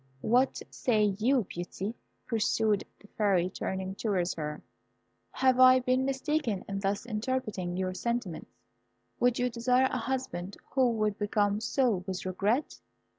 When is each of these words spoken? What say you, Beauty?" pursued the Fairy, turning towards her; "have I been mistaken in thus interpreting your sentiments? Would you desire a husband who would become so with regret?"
What 0.21 0.63
say 0.71 1.15
you, 1.19 1.43
Beauty?" 1.43 1.93
pursued 2.25 2.83
the 2.99 3.07
Fairy, 3.19 3.51
turning 3.51 3.93
towards 3.93 4.33
her; 4.33 4.63
"have 5.29 5.59
I 5.59 5.79
been 5.79 6.05
mistaken 6.05 6.65
in 6.67 6.79
thus 6.79 7.05
interpreting 7.05 7.77
your 7.77 7.93
sentiments? 7.93 8.49
Would 9.19 9.37
you 9.37 9.47
desire 9.47 9.89
a 9.91 9.99
husband 9.99 10.57
who 10.71 10.89
would 10.93 11.19
become 11.19 11.59
so 11.61 12.03
with 12.07 12.25
regret?" 12.25 12.79